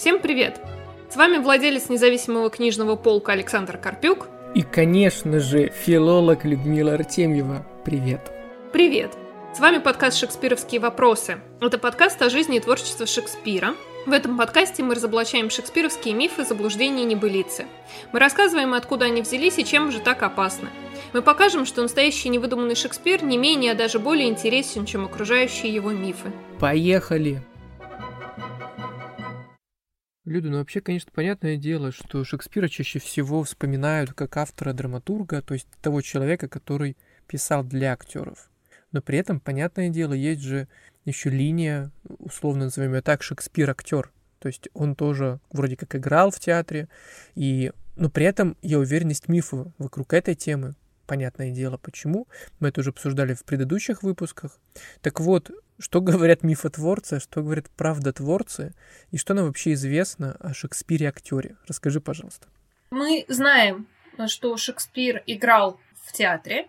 [0.00, 0.58] Всем привет!
[1.10, 4.28] С вами владелец независимого книжного полка Александр Карпюк.
[4.54, 7.66] И, конечно же, филолог Людмила Артемьева.
[7.84, 8.32] Привет!
[8.72, 9.10] Привет!
[9.54, 11.40] С вами подкаст «Шекспировские вопросы».
[11.60, 13.74] Это подкаст о жизни и творчестве Шекспира.
[14.06, 17.66] В этом подкасте мы разоблачаем шекспировские мифы, заблуждения и небылицы.
[18.14, 20.70] Мы рассказываем, откуда они взялись и чем же так опасны.
[21.12, 25.90] Мы покажем, что настоящий невыдуманный Шекспир не менее, а даже более интересен, чем окружающие его
[25.90, 26.32] мифы.
[26.58, 27.42] Поехали!
[30.30, 35.66] Люда, ну вообще, конечно, понятное дело, что Шекспира чаще всего вспоминают как автора-драматурга, то есть
[35.82, 38.48] того человека, который писал для актеров.
[38.92, 40.68] Но при этом, понятное дело, есть же
[41.04, 41.90] еще линия,
[42.20, 44.12] условно назовем ее так, Шекспир-актер.
[44.38, 46.88] То есть он тоже вроде как играл в театре,
[47.34, 47.72] и...
[47.96, 49.28] но при этом, я уверен, есть
[49.78, 50.76] вокруг этой темы.
[51.10, 52.28] Понятное дело, почему.
[52.60, 54.60] Мы это уже обсуждали в предыдущих выпусках.
[55.00, 55.50] Так вот,
[55.80, 58.74] что говорят мифотворцы, что говорят правдотворцы,
[59.10, 61.56] и что нам вообще известно о Шекспире-актере?
[61.66, 62.46] Расскажи, пожалуйста.
[62.92, 63.88] Мы знаем,
[64.28, 66.68] что Шекспир играл в театре,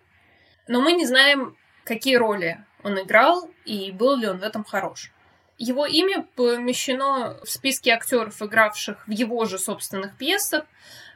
[0.67, 5.11] но мы не знаем, какие роли он играл и был ли он в этом хорош.
[5.59, 10.65] Его имя помещено в списке актеров, игравших в его же собственных пьесах,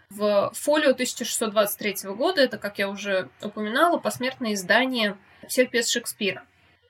[0.10, 5.18] в фолио 1623 года, это, как я уже упоминала, посмертное издание
[5.48, 6.44] всех пьес Шекспира.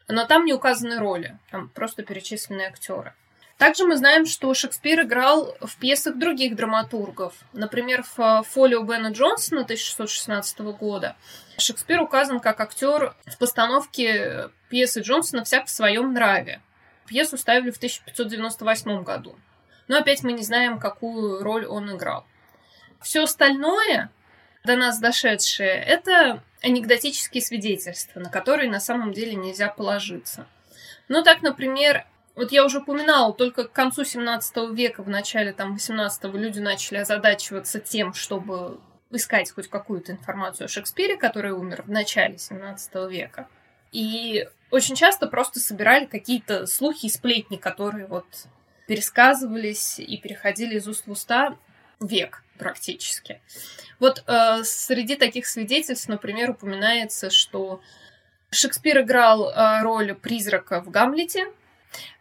[0.08, 3.14] Но там не указаны роли, там просто перечислены актеры.
[3.58, 7.34] Также мы знаем, что Шекспир играл в пьесах других драматургов.
[7.54, 11.16] Например, в фолио Бена Джонсона 1616 года
[11.58, 16.62] Шекспир указан как актер в постановке пьесы Джонсона «Всяк в своем нраве».
[17.08, 19.38] Пьесу ставили в 1598 году.
[19.88, 22.26] Но опять мы не знаем, какую роль он играл.
[23.06, 24.10] Все остальное,
[24.64, 30.48] до нас дошедшее, это анекдотические свидетельства, на которые на самом деле нельзя положиться.
[31.08, 35.74] Ну так, например, вот я уже упоминала, только к концу 17 века, в начале там
[35.74, 38.80] 18 люди начали озадачиваться тем, чтобы
[39.12, 43.48] искать хоть какую-то информацию о Шекспире, который умер в начале 17 века.
[43.92, 48.26] И очень часто просто собирали какие-то слухи и сплетни, которые вот
[48.88, 51.56] пересказывались и переходили из уст в уста
[52.00, 53.42] век практически.
[54.00, 57.82] Вот э, среди таких свидетельств, например, упоминается, что
[58.50, 61.48] Шекспир играл э, роль призрака в Гамлете.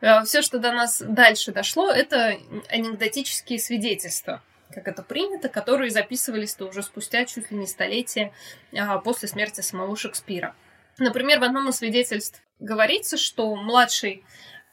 [0.01, 2.37] Э, все, что до нас дальше дошло, это
[2.69, 4.43] анекдотические свидетельства,
[4.73, 8.33] как это принято, которые записывались-то уже спустя чуть ли не столетие
[8.73, 10.55] э, после смерти самого Шекспира.
[10.99, 14.25] Например, в одном из свидетельств говорится, что младший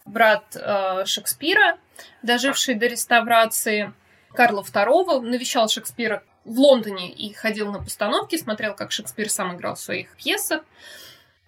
[0.06, 1.78] брат э, Шекспира,
[2.22, 3.94] доживший до реставрации,
[4.34, 9.76] Карла II навещал Шекспира в Лондоне и ходил на постановки, смотрел, как Шекспир сам играл
[9.76, 10.62] в своих пьесах.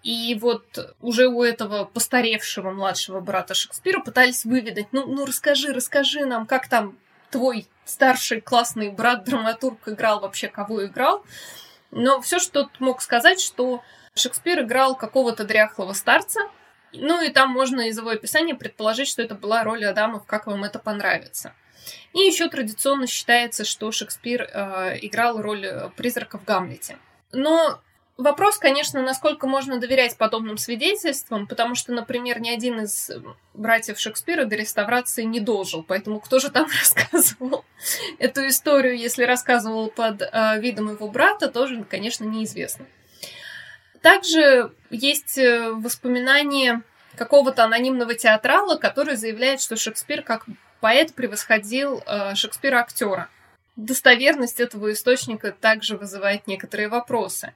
[0.02, 6.26] И вот уже у этого постаревшего младшего брата Шекспира пытались выведать, ну, ну расскажи, расскажи
[6.26, 6.98] нам, как там
[7.30, 11.24] твой старший классный брат-драматург играл вообще, кого играл.
[11.90, 13.82] Но все, что тот мог сказать, что
[14.14, 16.40] Шекспир играл какого-то дряхлого старца,
[16.92, 20.64] ну и там можно из его описания предположить, что это была роль Адамов, как вам
[20.64, 21.54] это понравится.
[22.12, 26.98] И еще традиционно считается, что Шекспир э, играл роль э, призрака в Гамлете.
[27.32, 27.80] Но
[28.16, 33.10] вопрос, конечно, насколько можно доверять подобным свидетельствам, потому что, например, ни один из
[33.54, 37.64] братьев Шекспира до реставрации не дожил, поэтому кто же там рассказывал
[38.18, 42.86] эту историю, если рассказывал под э, видом его брата, тоже, конечно, неизвестно.
[44.02, 46.82] Также есть э, воспоминания
[47.16, 50.46] какого-то анонимного театрала, который заявляет, что Шекспир как
[50.84, 53.30] поэт превосходил э, Шекспира актера.
[53.74, 57.54] Достоверность этого источника также вызывает некоторые вопросы.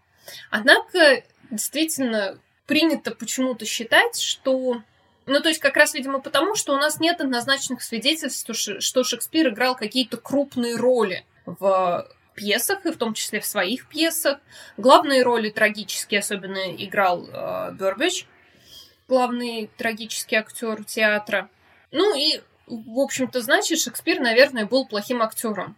[0.49, 4.81] Однако, действительно, принято почему-то считать, что...
[5.27, 8.50] Ну, то есть как раз, видимо, потому, что у нас нет однозначных свидетельств,
[8.81, 14.38] что Шекспир играл какие-то крупные роли в пьесах, и в том числе в своих пьесах.
[14.78, 18.27] Главные роли трагические особенно играл э, Бербич,
[19.06, 21.50] главный трагический актер театра.
[21.91, 25.76] Ну и в общем-то, значит, Шекспир, наверное, был плохим актером.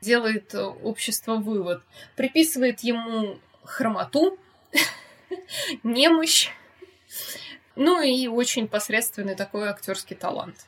[0.00, 1.82] Делает э, общество вывод.
[2.16, 4.38] Приписывает ему хромоту,
[5.82, 6.50] немощь,
[7.76, 10.66] ну и очень посредственный такой актерский талант.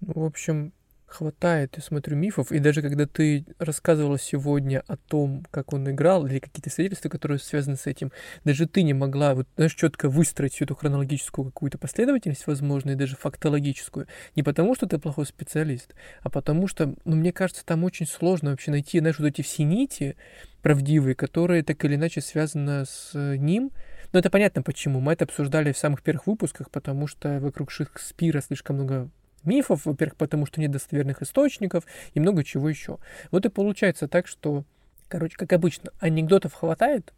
[0.00, 0.72] Ну, в общем,
[1.06, 6.26] хватает, я смотрю, мифов, и даже когда ты рассказывала сегодня о том, как он играл,
[6.26, 8.12] или какие-то свидетельства, которые связаны с этим,
[8.44, 12.94] даже ты не могла, вот, знаешь, четко выстроить всю эту хронологическую какую-то последовательность, возможно, и
[12.96, 17.84] даже фактологическую, не потому, что ты плохой специалист, а потому что, ну, мне кажется, там
[17.84, 20.16] очень сложно вообще найти, знаешь, вот эти все нити
[20.62, 23.70] правдивые, которые так или иначе связаны с ним,
[24.12, 25.00] но это понятно почему.
[25.00, 29.10] Мы это обсуждали в самых первых выпусках, потому что вокруг Шекспира слишком много
[29.46, 31.84] мифов, во-первых, потому что нет достоверных источников
[32.14, 32.98] и много чего еще.
[33.30, 34.64] Вот и получается так, что,
[35.08, 37.12] короче, как обычно, анекдотов хватает,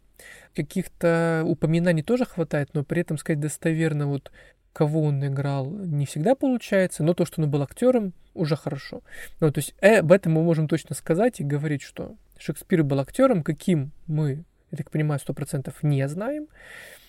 [0.55, 4.31] каких-то упоминаний тоже хватает, но при этом сказать достоверно вот
[4.73, 9.01] кого он играл, не всегда получается, но то, что он был актером, уже хорошо.
[9.39, 12.99] Ну, то есть э, об этом мы можем точно сказать и говорить, что Шекспир был
[12.99, 16.47] актером, каким мы, я так понимаю, сто процентов не знаем,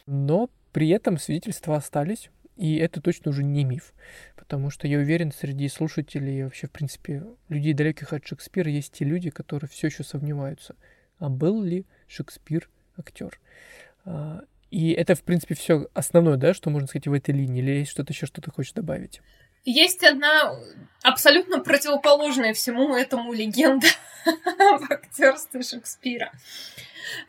[0.06, 3.94] но при этом свидетельства остались, и это точно уже не миф.
[4.36, 9.06] Потому что я уверен, среди слушателей вообще, в принципе, людей, далеких от Шекспира, есть те
[9.06, 10.76] люди, которые все еще сомневаются,
[11.18, 12.68] а был ли Шекспир
[12.98, 13.40] актер.
[14.04, 17.70] А, и это, в принципе, все основное, да, что можно сказать в этой линии, или
[17.70, 19.22] есть что-то еще, что ты хочешь добавить?
[19.64, 20.54] Есть одна
[21.02, 23.86] абсолютно противоположная всему этому легенда
[24.24, 26.32] в актерстве Шекспира.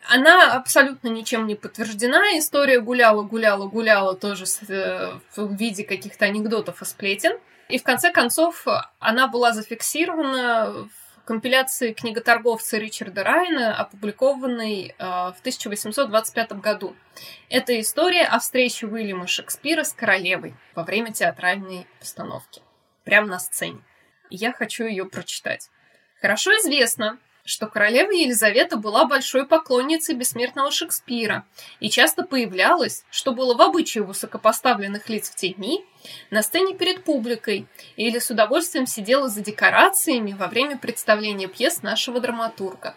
[0.10, 2.38] Она абсолютно ничем не подтверждена.
[2.38, 7.38] История гуляла, гуляла, гуляла тоже э, в виде каких-то анекдотов и сплетен.
[7.68, 8.68] И в конце концов
[9.00, 10.90] она была зафиксирована
[11.26, 16.96] компиляции книготорговца Ричарда Райна, опубликованной э, в 1825 году.
[17.50, 22.62] Это история о встрече Уильяма Шекспира с королевой во время театральной постановки.
[23.04, 23.82] Прямо на сцене.
[24.30, 25.70] я хочу ее прочитать.
[26.22, 31.46] Хорошо известно, что королева Елизавета была большой поклонницей бессмертного Шекспира
[31.80, 35.86] и часто появлялась, что было в обычае высокопоставленных лиц в те дни,
[36.30, 42.20] на сцене перед публикой или с удовольствием сидела за декорациями во время представления пьес нашего
[42.20, 42.96] драматурга.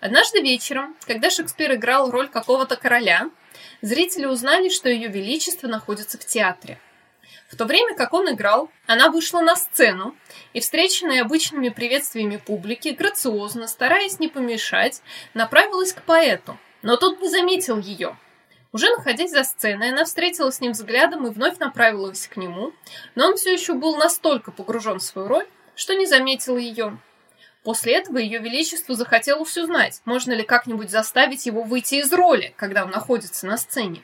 [0.00, 3.30] Однажды вечером, когда Шекспир играл роль какого-то короля,
[3.82, 6.80] зрители узнали, что ее величество находится в театре–
[7.50, 10.14] в то время как он играл, она вышла на сцену
[10.52, 15.02] и, встреченная обычными приветствиями публики, грациозно, стараясь не помешать,
[15.34, 16.56] направилась к поэту.
[16.82, 18.16] Но тот не заметил ее.
[18.72, 22.72] Уже находясь за сценой, она встретилась с ним взглядом и вновь направилась к нему,
[23.16, 26.98] но он все еще был настолько погружен в свою роль, что не заметил ее.
[27.64, 32.54] После этого ее величество захотело все знать, можно ли как-нибудь заставить его выйти из роли,
[32.56, 34.02] когда он находится на сцене.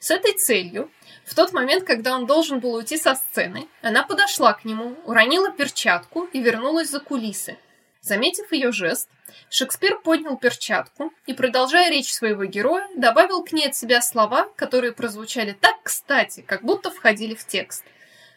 [0.00, 0.90] С этой целью
[1.26, 5.52] в тот момент, когда он должен был уйти со сцены, она подошла к нему, уронила
[5.52, 7.58] перчатку и вернулась за кулисы.
[8.00, 9.10] Заметив ее жест,
[9.50, 14.92] Шекспир поднял перчатку и, продолжая речь своего героя, добавил к ней от себя слова, которые
[14.92, 17.84] прозвучали так кстати, как будто входили в текст.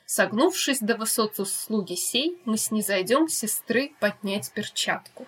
[0.06, 5.26] «Согнувшись до высот услуги сей, мы снизойдем сестры поднять перчатку».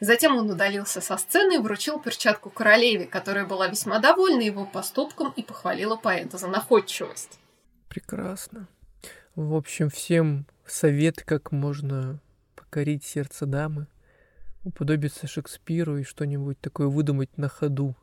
[0.00, 5.32] Затем он удалился со сцены и вручил перчатку королеве, которая была весьма довольна его поступком
[5.36, 7.38] и похвалила поэта за находчивость.
[7.88, 8.68] Прекрасно.
[9.34, 12.20] В общем, всем совет, как можно
[12.54, 13.86] покорить сердце дамы,
[14.64, 17.94] уподобиться Шекспиру и что-нибудь такое выдумать на ходу.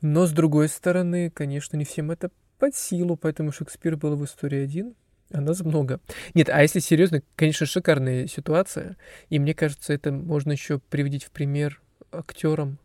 [0.00, 4.62] Но, с другой стороны, конечно, не всем это под силу, поэтому Шекспир был в истории
[4.62, 4.94] один—
[5.32, 6.00] а нас много.
[6.34, 8.96] Нет, а если серьезно, конечно, шикарная ситуация.
[9.28, 11.80] И мне кажется, это можно еще приводить в пример
[12.12, 12.78] актерам,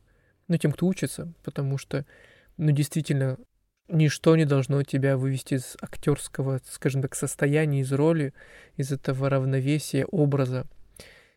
[0.47, 2.05] ну, тем, кто учится, потому что,
[2.57, 3.37] ну, действительно,
[3.87, 8.33] ничто не должно тебя вывести из актерского, скажем так, состояния, из роли,
[8.75, 10.65] из этого равновесия образа.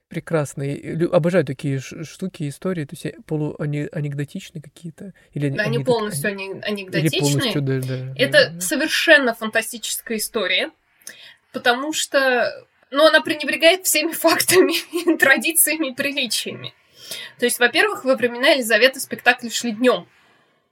[0.09, 0.63] Прекрасно.
[0.63, 5.13] Я обожаю такие штуки, истории, то есть полуанекдотичные какие-то.
[5.33, 7.03] Или да, они полностью анекдотичные.
[7.03, 8.15] Или полностью, да, да.
[8.17, 8.61] Это да.
[8.61, 10.71] совершенно фантастическая история
[11.55, 16.75] потому что ну, она пренебрегает всеми фактами, традициями и приличиями.
[17.39, 20.07] То есть, во-первых, во времена Елизаветы спектакли шли днем.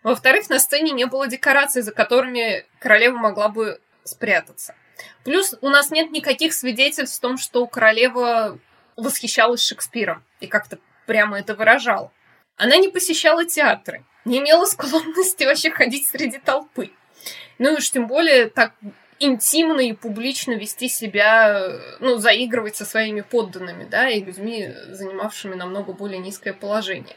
[0.03, 4.75] Во-вторых, на сцене не было декораций, за которыми королева могла бы спрятаться.
[5.25, 8.59] Плюс у нас нет никаких свидетельств о том, что королева
[8.97, 12.13] восхищалась Шекспиром и как-то прямо это выражала.
[12.57, 16.91] Она не посещала театры, не имела склонности вообще ходить среди толпы.
[17.59, 18.75] Ну и уж тем более так
[19.25, 25.93] интимно и публично вести себя, ну, заигрывать со своими подданными, да, и людьми, занимавшими намного
[25.93, 27.17] более низкое положение.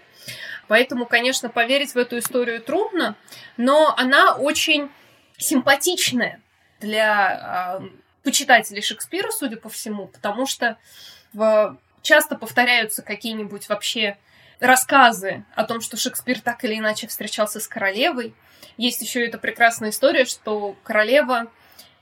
[0.68, 3.16] Поэтому, конечно, поверить в эту историю трудно,
[3.58, 4.90] но она очень
[5.38, 6.42] симпатичная
[6.80, 7.88] для э,
[8.24, 10.78] почитателей Шекспира, судя по всему, потому что
[11.34, 14.18] в, часто повторяются какие-нибудь вообще
[14.60, 18.34] рассказы о том, что Шекспир так или иначе встречался с королевой.
[18.78, 21.52] Есть еще эта прекрасная история, что королева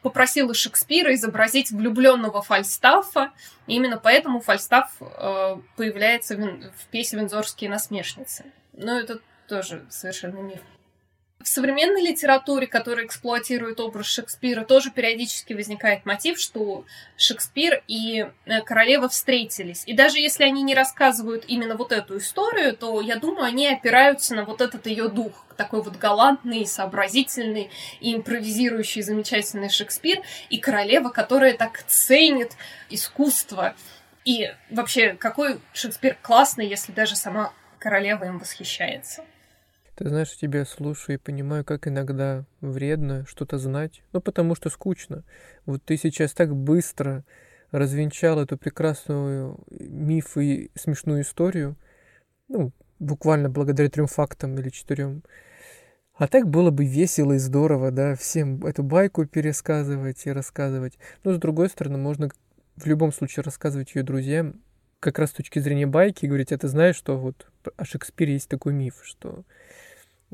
[0.03, 3.31] попросила Шекспира изобразить влюбленного Фальстафа,
[3.65, 8.45] и именно поэтому Фальстаф э, появляется в, в пьесе «Вензорские насмешницы».
[8.73, 10.59] Но это тоже совершенно миф.
[11.43, 16.85] В современной литературе, которая эксплуатирует образ Шекспира, тоже периодически возникает мотив, что
[17.17, 19.83] Шекспир и э, королева встретились.
[19.85, 24.35] И даже если они не рассказывают именно вот эту историю, то, я думаю, они опираются
[24.35, 27.69] на вот этот ее дух, такой вот галантный, сообразительный
[27.99, 32.53] и импровизирующий замечательный Шекспир, и королева, которая так ценит
[32.89, 33.75] искусство.
[34.23, 39.25] И вообще, какой Шекспир классный, если даже сама королева им восхищается.
[39.95, 44.01] Ты знаешь, я тебя слушаю и понимаю, как иногда вредно что-то знать.
[44.11, 45.23] Ну, потому что скучно.
[45.65, 47.23] Вот ты сейчас так быстро
[47.71, 51.75] развенчал эту прекрасную миф и смешную историю.
[52.47, 55.23] Ну, буквально благодаря трем фактам или четырем.
[56.15, 60.97] А так было бы весело и здорово, да, всем эту байку пересказывать и рассказывать.
[61.23, 62.29] Но с другой стороны, можно
[62.75, 64.61] в любом случае рассказывать ее друзьям,
[65.03, 68.49] как раз с точки зрения байки, говорить, а ты знаешь, что вот о Шекспире есть
[68.49, 69.43] такой миф, что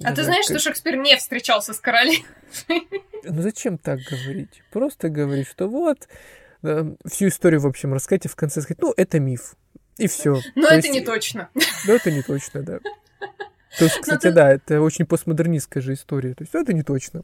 [0.03, 2.23] а ты знаешь, что Шекспир не встречался с королевой?
[3.23, 4.63] Ну зачем так говорить?
[4.71, 6.07] Просто говорить, что вот
[6.61, 9.55] всю историю, в общем, рассказать и в конце сказать, ну, это миф.
[9.97, 10.39] И все.
[10.55, 10.91] Но это есть...
[10.91, 11.49] не точно.
[11.85, 12.79] Ну, это не точно, да.
[13.77, 14.31] То есть, кстати, ты...
[14.31, 16.33] да, это очень постмодернистская же история.
[16.33, 17.23] То есть, это не точно.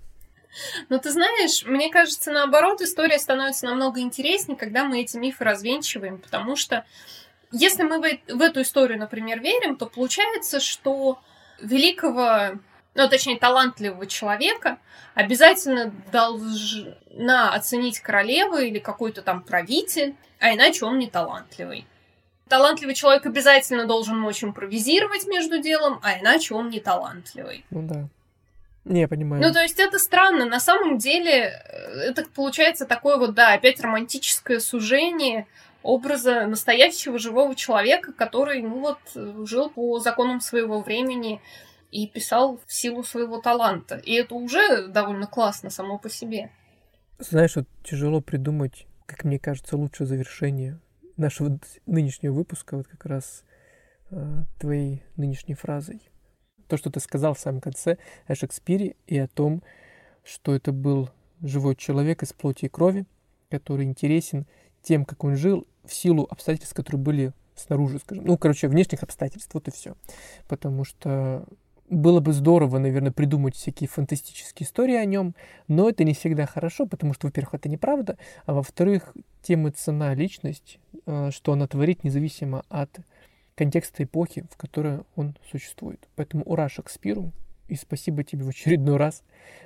[0.90, 6.18] Но ты знаешь, мне кажется, наоборот, история становится намного интереснее, когда мы эти мифы развенчиваем,
[6.18, 6.86] потому что
[7.52, 11.20] если мы в, эту историю, например, верим, то получается, что
[11.60, 12.60] великого,
[12.94, 14.78] ну, точнее, талантливого человека
[15.14, 21.86] обязательно должна оценить королева или какой-то там правитель, а иначе он не талантливый.
[22.48, 27.66] Талантливый человек обязательно должен мочь импровизировать между делом, а иначе он не талантливый.
[27.72, 28.08] Ну да.
[28.84, 29.42] Не, я понимаю.
[29.42, 30.46] Ну, то есть это странно.
[30.46, 35.48] На самом деле, э, это получается такое вот, да, опять романтическое сужение
[35.86, 41.42] образа настоящего живого человека, который, ну вот, жил по законам своего времени
[41.92, 43.98] и писал в силу своего таланта.
[43.98, 46.50] И это уже довольно классно само по себе.
[47.20, 50.80] Знаешь, вот тяжело придумать, как мне кажется, лучшее завершение
[51.18, 53.44] нашего нынешнего выпуска, вот как раз
[54.10, 56.02] э, твоей нынешней фразой.
[56.68, 59.62] То, что ты сказал в самом конце о Шекспире и о том,
[60.24, 61.12] что это был
[61.42, 63.06] живой человек из плоти и крови,
[63.50, 64.48] который интересен
[64.86, 68.26] тем, как он жил, в силу обстоятельств, которые были снаружи, скажем.
[68.26, 69.96] Ну, короче, внешних обстоятельств, вот и все.
[70.48, 71.46] Потому что
[71.90, 75.36] было бы здорово, наверное, придумать всякие фантастические истории о нем,
[75.68, 80.80] но это не всегда хорошо, потому что, во-первых, это неправда, а во-вторых, тема цена личность,
[81.06, 82.90] э, что она творит независимо от
[83.56, 86.08] контекста эпохи, в которой он существует.
[86.16, 87.32] Поэтому ура Шекспиру,
[87.68, 89.24] и спасибо тебе в очередной раз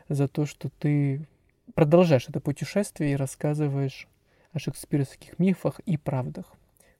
[0.09, 1.27] за то, что ты
[1.73, 4.07] продолжаешь это путешествие и рассказываешь
[4.53, 6.53] о шекспировских мифах и правдах.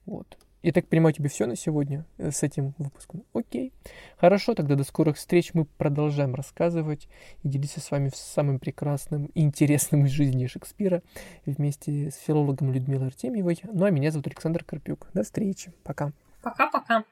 [0.05, 0.37] Вот.
[0.61, 3.23] Я так понимаю, тебе все на сегодня э, с этим выпуском?
[3.33, 3.71] Окей.
[4.17, 5.53] Хорошо, тогда до скорых встреч.
[5.53, 7.07] Мы продолжаем рассказывать
[7.43, 11.01] и делиться с вами самым прекрасным и интересным из жизни Шекспира
[11.45, 13.59] вместе с филологом Людмилой Артемьевой.
[13.63, 15.07] Ну а меня зовут Александр Карпюк.
[15.13, 15.71] До встречи.
[15.83, 16.11] Пока.
[16.41, 17.05] Пока-пока.